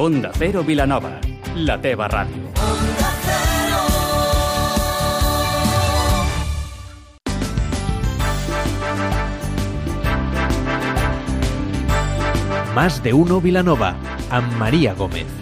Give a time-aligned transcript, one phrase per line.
[0.00, 1.20] Onda Cero Vilanova,
[1.56, 2.48] la teva ràdio.
[12.74, 13.92] Más de uno Vilanova,
[14.30, 15.39] amb Maria Gómez.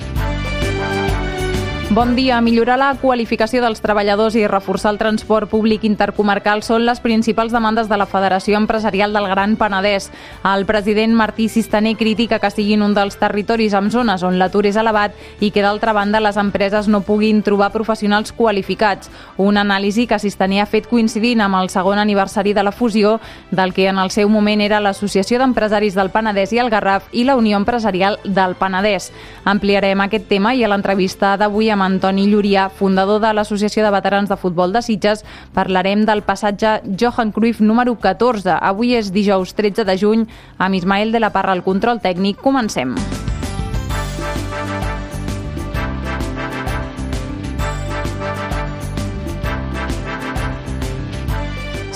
[1.99, 2.41] Bon dia.
[2.41, 7.89] Millorar la qualificació dels treballadors i reforçar el transport públic intercomarcal són les principals demandes
[7.91, 10.07] de la Federació Empresarial del Gran Penedès.
[10.47, 14.79] El president Martí Sistaner critica que siguin un dels territoris amb zones on l'atur és
[14.79, 19.11] elevat i que, d'altra banda, les empreses no puguin trobar professionals qualificats.
[19.37, 23.17] Una anàlisi que Sistaner ha fet coincidint amb el segon aniversari de la fusió
[23.51, 27.27] del que en el seu moment era l'Associació d'Empresaris del Penedès i el Garraf i
[27.27, 29.11] la Unió Empresarial del Penedès.
[29.43, 34.29] Ampliarem aquest tema i a l'entrevista d'avui amb Antoni Llurià, fundador de l'Associació de Veterans
[34.29, 35.25] de Futbol de Sitges,
[35.57, 38.59] parlarem del passatge Johan Cruyff número 14.
[38.61, 40.27] Avui és dijous 13 de juny,
[40.59, 42.45] amb Ismael de la Parra al control tècnic.
[42.45, 42.95] Comencem.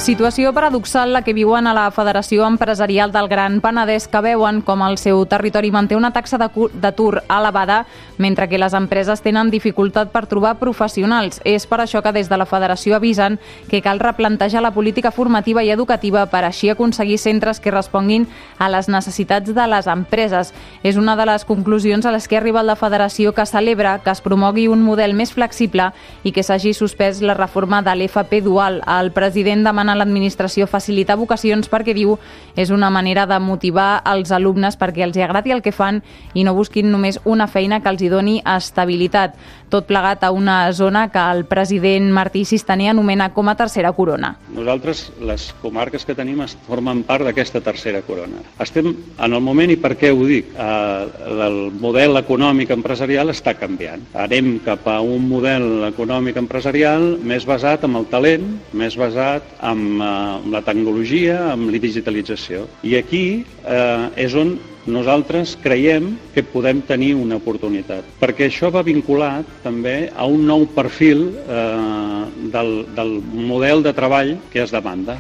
[0.02, 4.80] Situació paradoxal la que viuen a la Federació Empresarial del Gran Penedès que veuen com
[4.82, 7.84] el seu territori manté una taxa d'atur elevada
[8.18, 11.38] mentre que les empreses tenen dificultat per trobar professionals.
[11.46, 13.38] És per això que des de la Federació avisen
[13.70, 18.26] que cal replantejar la política formativa i educativa per així aconseguir centres que responguin
[18.58, 20.50] a les necessitats de les empreses.
[20.82, 24.10] És una de les conclusions a les que ha arribat la Federació que celebra que
[24.10, 25.92] es promogui un model més flexible
[26.24, 28.82] i que s'hagi suspès la reforma de l'FP dual.
[28.82, 32.16] El president demana a l'administració facilitar vocacions perquè diu
[32.56, 36.02] és una manera de motivar els alumnes perquè els hi agradi el que fan
[36.34, 39.36] i no busquin només una feina que els hi doni estabilitat.
[39.72, 44.34] Tot plegat a una zona que el president Martí Sistaner anomena com a tercera corona.
[44.52, 48.42] Nosaltres, les comarques que tenim, formen part d'aquesta tercera corona.
[48.60, 53.54] Estem en el moment, i per què ho dic, eh, el model econòmic empresarial està
[53.58, 54.04] canviant.
[54.12, 59.81] Anem cap a un model econòmic empresarial més basat en el talent, més basat en
[59.82, 62.66] amb la tecnologia, amb la digitalització.
[62.86, 64.56] I aquí eh, és on
[64.86, 70.66] nosaltres creiem que podem tenir una oportunitat, perquè això va vinculat també a un nou
[70.74, 75.18] perfil eh, del, del model de treball que es demanda.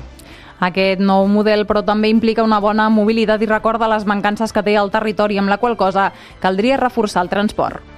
[0.62, 4.76] Aquest nou model, però, també implica una bona mobilitat i recorda les mancances que té
[4.78, 6.12] el territori, amb la qual cosa
[6.42, 7.91] caldria reforçar el transport.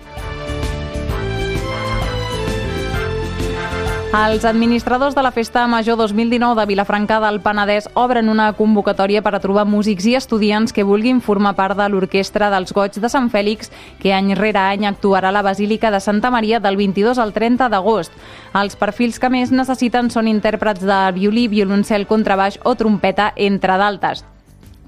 [4.14, 9.32] Els administradors de la Festa Major 2019 de Vilafranca del Penedès obren una convocatòria per
[9.34, 13.26] a trobar músics i estudiants que vulguin formar part de l'Orquestra dels Goig de Sant
[13.32, 17.34] Fèlix, que any rere any actuarà a la Basílica de Santa Maria del 22 al
[17.34, 18.14] 30 d'agost.
[18.54, 24.22] Els perfils que més necessiten són intèrprets de violí, violoncel, contrabaix o trompeta, entre d'altres.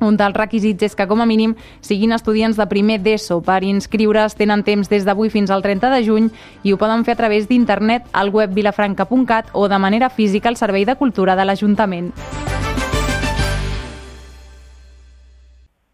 [0.00, 3.40] Un dels requisits és que, com a mínim, siguin estudiants de primer d'ESO.
[3.46, 6.28] Per inscriure's tenen temps des d'avui fins al 30 de juny
[6.62, 10.60] i ho poden fer a través d'internet al web vilafranca.cat o de manera física al
[10.60, 12.12] Servei de Cultura de l'Ajuntament.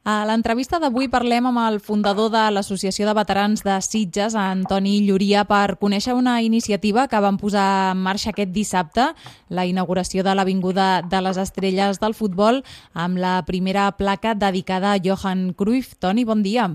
[0.02, 5.44] A l'entrevista d'avui parlem amb el fundador de l'Associació de Veterans de Sitges, Antoni Lluria,
[5.46, 9.04] per conèixer una iniciativa que van posar en marxa aquest dissabte,
[9.46, 12.64] la inauguració de l'Avinguda de les Estrelles del Futbol,
[12.94, 15.94] amb la primera placa dedicada a Johan Cruyff.
[16.02, 16.66] Toni, bon dia.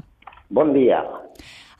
[0.48, 1.04] Bon dia.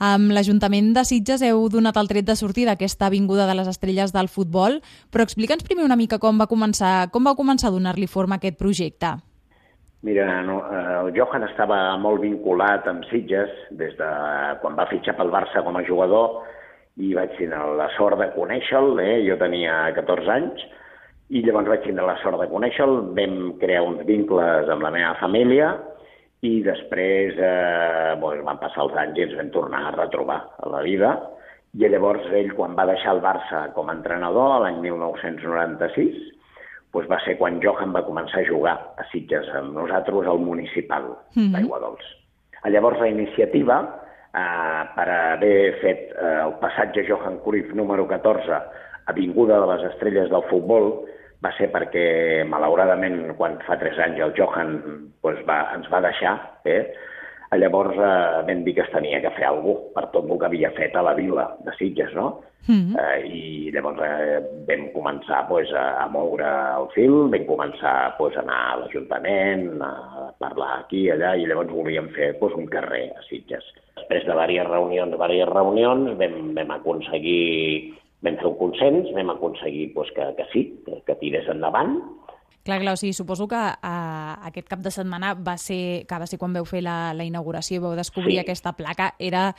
[0.04, 4.12] Amb l'Ajuntament de Sitges heu donat el tret de sortir d'aquesta Avinguda de les Estrelles
[4.12, 4.82] del Futbol,
[5.16, 8.44] però explica'ns primer una mica com va començar, com va començar a donar-li forma a
[8.44, 9.16] aquest projecte.
[10.02, 13.50] Mira, no, eh, el Johan estava molt vinculat amb Sitges
[13.80, 14.10] des de
[14.62, 16.44] quan va fitxar pel Barça com a jugador
[17.02, 19.24] i vaig tenir la sort de conèixer-lo, eh?
[19.26, 20.62] jo tenia 14 anys,
[21.34, 25.16] i llavors vaig tenir la sort de conèixer-lo, vam crear uns vincles amb la meva
[25.22, 25.74] família
[26.46, 30.70] i després eh, bueno, van passar els anys i ens vam tornar a retrobar a
[30.78, 31.16] la vida.
[31.74, 36.37] I llavors ell, quan va deixar el Barça com a entrenador, l'any 1996,
[36.94, 41.04] doncs va ser quan Johan va començar a jugar a Sitges amb nosaltres al municipal
[41.36, 41.52] mm -hmm.
[41.54, 42.06] d'Aigua Dols.
[42.66, 43.78] Llavors la iniciativa,
[44.34, 48.62] eh, per haver fet eh, el passatge Johan Cruyff número 14,
[49.06, 51.06] Avinguda de les Estrelles del Futbol,
[51.44, 54.74] va ser perquè, malauradament, quan fa tres anys el Johan
[55.24, 56.34] doncs, va, ens va deixar,
[56.66, 56.82] eh?
[57.56, 60.48] Llavors eh, vam dir que es tenia que fer alguna cosa per tot el que
[60.50, 62.42] havia fet a la vila de Sitges, no?
[62.68, 62.96] Mm -hmm.
[63.00, 66.50] eh, I llavors eh, vam començar pues, a, a moure
[66.80, 71.46] el fil, vam començar pues, a anar a l'Ajuntament, a parlar aquí i allà, i
[71.48, 73.64] llavors volíem fer pues, un carrer a Sitges.
[73.96, 79.94] Després de diverses reunions, diverses reunions, vam, vam aconseguir, vam fer un consens, vam aconseguir
[79.94, 82.02] pues, que, que sí, que, que tirés endavant,
[82.68, 86.26] Clar, clar, o sigui, suposo que uh, aquest cap de setmana va ser, que va
[86.28, 88.42] ser quan veu fer la, la inauguració i vau descobrir sí.
[88.42, 89.54] aquesta placa, era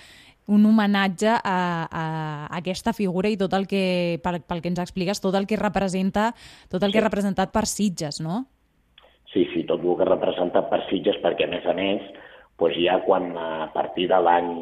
[0.53, 1.55] un homenatge a,
[1.89, 2.03] a,
[2.59, 6.35] aquesta figura i tot el que, pel, pel que ens expliques, tot el que representa,
[6.69, 6.99] tot el sí.
[6.99, 8.43] que ha representat per Sitges, no?
[9.33, 12.05] Sí, sí, tot el que ha representat per Sitges, perquè a més a més,
[12.61, 14.53] doncs ja quan a partir de l'any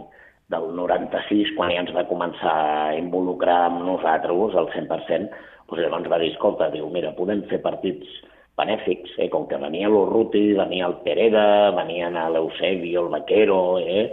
[0.55, 5.35] del 96, quan ja ens va començar a involucrar amb nosaltres al 100%,
[5.67, 8.07] doncs llavors va dir, escolta, diu, mira, podem fer partits
[8.57, 9.29] benèfics, eh?
[9.33, 14.07] com que venia l'Urruti, venia el Pereda, venien l'Eusebio, el Vaquero, eh?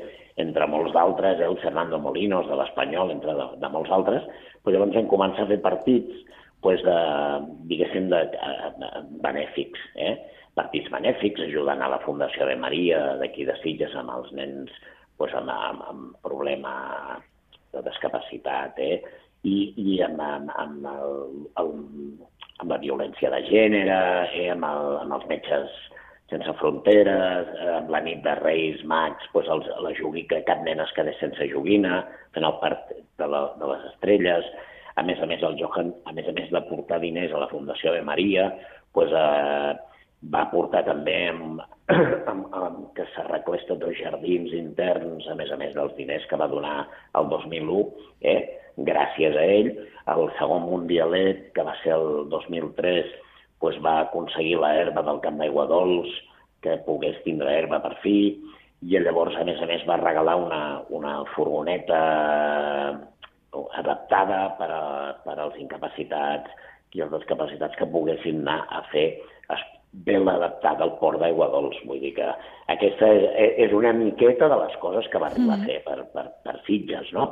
[0.44, 1.48] entre molts d'altres, eh?
[1.48, 4.28] el Fernando Molinos de l'Espanyol, entre de, de molts altres,
[4.64, 6.24] però llavors hem començat a fer partits
[6.64, 7.00] pues, de,
[7.70, 8.92] diguéssim, de, de, de
[9.24, 10.16] benèfics, eh?
[10.58, 14.74] partits benèfics, ajudant a la Fundació de Maria d'aquí de Sitges amb els nens
[15.18, 16.74] pues, amb, amb, amb problema
[17.74, 19.00] de discapacitat, eh?
[19.44, 21.18] I, i amb, amb, amb el,
[21.62, 21.74] el,
[22.64, 24.00] amb la violència de gènere,
[24.32, 25.80] eh, amb, el, amb els metges
[26.32, 30.82] sense fronteres, eh, amb la nit de Reis, Mags, doncs els, la joguina, cap nen
[30.84, 32.04] es quedés sense joguina,
[32.36, 34.48] fent el part de, la, de les estrelles.
[34.96, 37.50] A més a més, el Johan, a més a més de portar diners a la
[37.50, 38.52] Fundació de Maria,
[38.96, 39.93] doncs, eh,
[40.32, 41.62] va portar també amb,
[42.32, 46.40] amb, amb que s'arreglés tots els jardins interns, a més a més dels diners que
[46.40, 46.84] va donar
[47.20, 47.84] el 2001,
[48.34, 48.40] eh?
[48.88, 49.70] gràcies a ell,
[50.14, 53.12] el segon mundialet, que va ser el 2003,
[53.64, 56.12] doncs va aconseguir la herba del Camp d'Aigua Dols,
[56.64, 58.18] que pogués tindre herba per fi,
[58.84, 62.00] i llavors, a més a més, va regalar una, una furgoneta
[63.80, 64.84] adaptada per, a,
[65.24, 66.52] per als incapacitats
[66.94, 69.08] i els discapacitats que poguessin anar a fer
[69.94, 71.78] ben adaptada al port d'aigua dolç.
[71.88, 72.30] Vull dir que
[72.74, 75.62] aquesta és, és una miqueta de les coses que va arribar mm.
[75.62, 77.30] a fer per, per, per Sitges, no?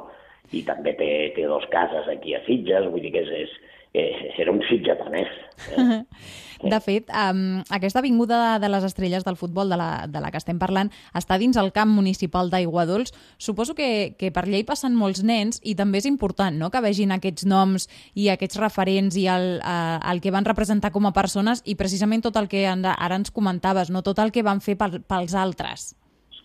[0.52, 3.58] I també té, té dos cases aquí a Sitges, vull dir que és, és,
[3.94, 5.30] eh, era un sitgetanès.
[5.78, 6.02] Eh?
[6.62, 10.38] De fet, um, aquesta avinguda de, les estrelles del futbol de la, de la que
[10.38, 13.16] estem parlant està dins el camp municipal d'Aiguadols.
[13.42, 16.70] Suposo que, que per llei passen molts nens i també és important no?
[16.70, 21.10] que vegin aquests noms i aquests referents i el, uh, el que van representar com
[21.10, 24.06] a persones i precisament tot el que ara ens comentaves, no?
[24.06, 25.96] tot el que van fer pel, pels altres.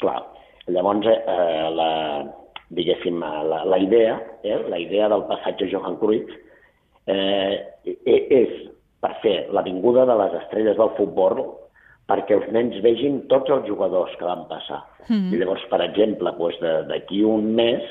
[0.01, 0.23] Clar.
[0.67, 1.91] Llavors, eh, la,
[2.75, 6.33] diguéssim, la, la idea, eh, la idea del passatge Johan Cruyff
[7.07, 7.63] eh,
[8.05, 8.57] és
[9.03, 11.45] per fer l'avinguda de les estrelles del futbol
[12.11, 14.83] perquè els nens vegin tots els jugadors que van passar.
[15.09, 15.33] Mm.
[15.35, 16.61] I llavors, per exemple, doncs
[16.91, 17.87] d'aquí un mes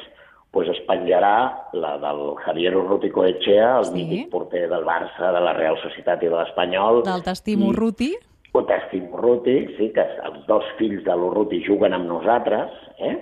[0.55, 1.35] doncs es penjarà
[1.75, 3.93] la del Javier Urruti Echea, el sí.
[3.93, 7.03] mític porter del Barça, de la Real Societat i de l'Espanyol.
[7.03, 8.13] Del Testimo Urruti.
[8.55, 12.71] O Testimo Urruti, sí, que els dos fills de l'Urruti juguen amb nosaltres,
[13.03, 13.17] eh?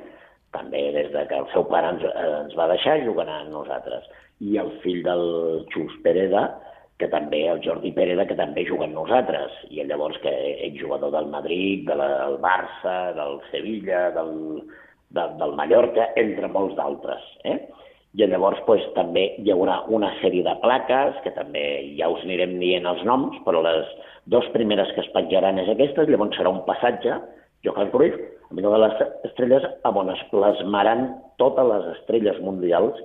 [0.53, 4.05] També des de que el seu pare ens, ens va deixar, juguen amb nosaltres
[4.43, 5.25] i el fill del
[5.73, 6.47] Xus Pereda,
[7.01, 10.31] que també, el Jordi Pereda, que també juga amb nosaltres, i llavors que
[10.67, 14.33] és jugador del Madrid, de la, del Barça, del Sevilla, del,
[15.15, 17.25] de, del Mallorca, entre molts d'altres.
[17.49, 17.57] Eh?
[18.13, 21.65] I llavors pues, també hi haurà una sèrie de plaques, que també
[21.97, 23.89] ja us anirem dient els noms, però les
[24.29, 27.17] dues primeres que es penjaran és aquestes, llavors serà un passatge,
[27.65, 28.19] Johan Cruyff,
[28.53, 28.93] amigo de les
[29.25, 31.09] estrelles, on es plasmaran
[31.41, 32.95] totes les estrelles mundials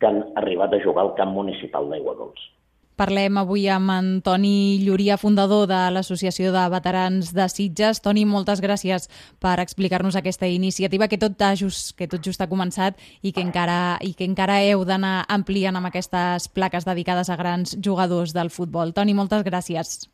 [0.00, 2.50] que han arribat a jugar al camp municipal d'Aigua Dols.
[2.94, 7.98] Parlem avui amb Antoni Lluria, fundador de l'Associació de Veterans de Sitges.
[8.04, 9.08] Toni, moltes gràcies
[9.42, 13.98] per explicar-nos aquesta iniciativa que tot, just, que tot just ha començat i que encara,
[13.98, 18.94] i que encara heu d'anar ampliant amb aquestes plaques dedicades a grans jugadors del futbol.
[18.94, 20.06] Toni, moltes gràcies.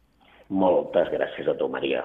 [0.49, 2.00] Moltes gràcies a tu, Maria.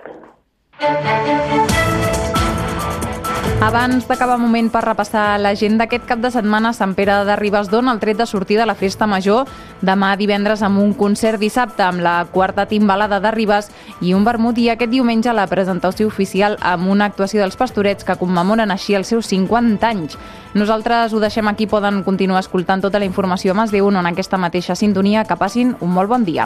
[3.65, 7.96] Abans d'acabar moment per repassar l'agenda, aquest cap de setmana Sant Pere de Ribes dona
[7.96, 9.50] el tret de sortir de la festa major
[9.82, 13.72] demà divendres amb un concert dissabte amb la quarta timbalada de Ribes
[14.06, 18.20] i un vermut i aquest diumenge la presentació oficial amb una actuació dels pastorets que
[18.22, 20.20] commemoren així els seus 50 anys.
[20.54, 24.13] Nosaltres ho deixem aquí, poden continuar escoltant tota la informació a Mas de un en
[24.13, 25.25] aquesta mateixa sintonia.
[25.25, 26.46] Que passin un molt bon dia.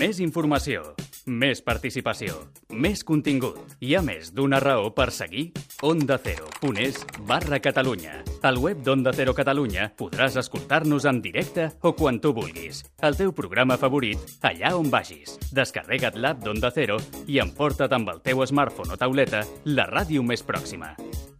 [0.00, 0.94] Més informació,
[1.28, 2.38] més participació,
[2.72, 3.58] més contingut.
[3.84, 5.50] Hi ha més d'una raó per seguir
[5.84, 8.14] Onda Cero.es barra Catalunya.
[8.48, 12.80] Al web d'Onda Cero Catalunya podràs escoltar-nos en directe o quan tu vulguis.
[13.04, 15.36] El teu programa favorit, allà on vagis.
[15.52, 20.46] Descarrega't l'app d'Onda Cero i emporta't amb el teu smartphone o tauleta la ràdio més
[20.46, 20.94] pròxima.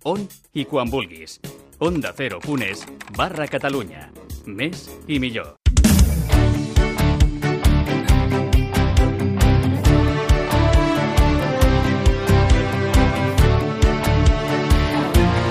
[0.05, 1.38] On i quan vulguis.
[1.81, 2.85] Onda Cero.es
[3.17, 4.11] barra Catalunya.
[4.45, 5.60] Més i millor.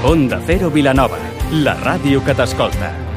[0.01, 1.17] Onda Cero Vilanova,
[1.51, 3.08] la ràdio que t'escolta.